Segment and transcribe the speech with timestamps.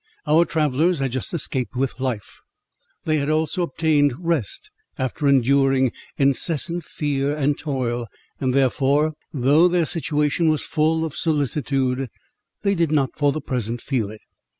[0.25, 2.39] Our travellers had just escaped with life:
[3.05, 8.07] they had also obtained rest, after enduring incessant fear and toil;
[8.39, 12.09] therefore, though their situation was full of solicitude,
[12.63, 14.21] they did not for the present, feel it.